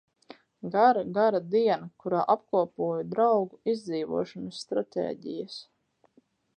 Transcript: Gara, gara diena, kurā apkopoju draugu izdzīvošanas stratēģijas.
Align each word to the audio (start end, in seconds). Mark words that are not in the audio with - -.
Gara, 0.75 1.03
gara 1.17 1.41
diena, 1.55 1.89
kurā 2.05 2.23
apkopoju 2.35 3.05
draugu 3.13 3.61
izdzīvošanas 3.77 4.65
stratēģijas. 4.67 5.65